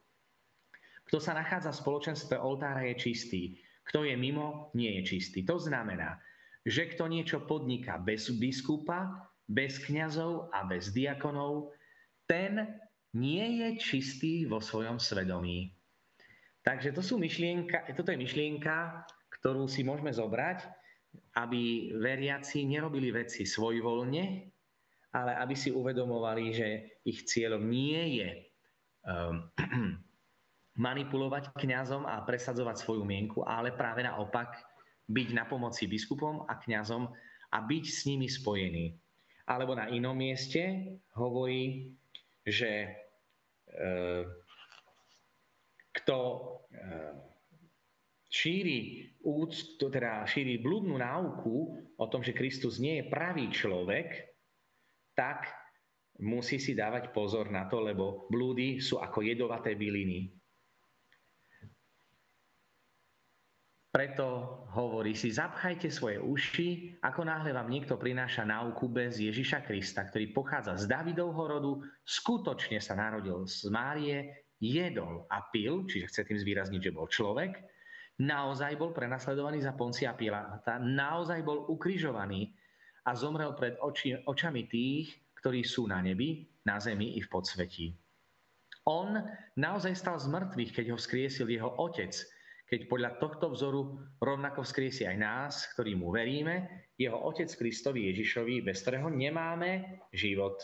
[1.08, 3.42] Kto sa nachádza v spoločenstve oltára je čistý.
[3.88, 5.48] Kto je mimo, nie je čistý.
[5.48, 6.20] To znamená,
[6.68, 11.72] že kto niečo podniká bez biskupa, bez kňazov a bez diakonov,
[12.28, 12.76] ten
[13.16, 15.72] nie je čistý vo svojom svedomí.
[16.60, 19.08] Takže to sú myšlienka, toto je myšlienka,
[19.40, 20.84] ktorú si môžeme zobrať
[21.36, 24.24] aby veriaci nerobili veci svojvoľne,
[25.16, 26.68] ale aby si uvedomovali, že
[27.08, 28.30] ich cieľom nie je
[29.08, 29.48] um,
[30.86, 34.60] manipulovať kňazom a presadzovať svoju mienku, ale práve naopak
[35.08, 37.08] byť na pomoci biskupom a kňazom
[37.54, 38.92] a byť s nimi spojený.
[39.46, 41.94] Alebo na inom mieste hovorí,
[42.44, 42.90] že
[43.70, 43.88] e,
[46.02, 46.42] kto e,
[48.30, 51.56] šíri, úctu, teda šíri blúdnu náuku
[51.96, 54.36] o tom, že Kristus nie je pravý človek,
[55.16, 55.48] tak
[56.20, 60.32] musí si dávať pozor na to, lebo blúdy sú ako jedovaté byliny.
[63.96, 64.28] Preto
[64.76, 70.36] hovorí si, zapchajte svoje uši, ako náhle vám niekto prináša náuku bez Ježiša Krista, ktorý
[70.36, 71.72] pochádza z Davidovho rodu,
[72.04, 77.56] skutočne sa narodil z Márie, jedol a pil, čiže chce tým zvýrazniť, že bol človek,
[78.22, 82.56] naozaj bol prenasledovaný za Poncia Piláta, naozaj bol ukrižovaný
[83.06, 87.94] a zomrel pred oči, očami tých, ktorí sú na nebi, na zemi i v podsvetí.
[88.86, 89.18] On
[89.58, 92.14] naozaj stal z mŕtvych, keď ho vzkriesil jeho otec,
[92.66, 93.82] keď podľa tohto vzoru
[94.22, 100.58] rovnako vzkriesi aj nás, ktorí mu veríme, jeho otec Kristovi Ježišovi, bez ktorého nemáme život.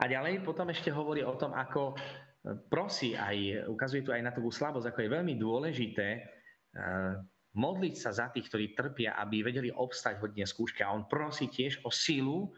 [0.00, 1.96] A ďalej potom ešte hovorí o tom, ako
[2.42, 7.14] prosí aj, ukazuje tu aj na tú slabosť, ako je veľmi dôležité eh,
[7.54, 10.80] modliť sa za tých, ktorí trpia, aby vedeli obstať hodne skúške.
[10.80, 12.54] A on prosí tiež o silu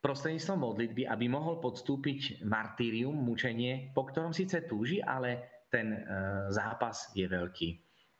[0.00, 6.00] prostredníctvom modlitby, aby mohol podstúpiť martýrium, mučenie, po ktorom síce túži, ale ten eh,
[6.48, 7.68] zápas je veľký.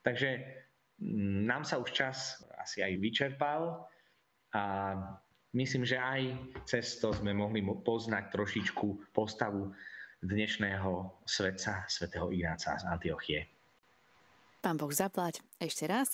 [0.04, 0.28] Takže
[1.00, 3.88] mm, nám sa už čas asi aj vyčerpal
[4.52, 4.62] a
[5.56, 6.20] myslím, že aj
[6.68, 9.72] cez to sme mohli poznať trošičku postavu
[10.20, 13.40] dnešného svetca, svätého Ignáca z Antiochie.
[14.60, 16.12] Pán Boh zaplať ešte raz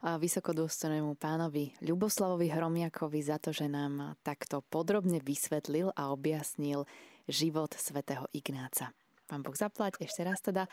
[0.00, 6.86] vysokodôstojnému pánovi Ľuboslavovi Hromiakovi za to, že nám takto podrobne vysvetlil a objasnil
[7.26, 8.94] život svätého Ignáca.
[9.26, 10.70] Pán Boh zaplať ešte raz teda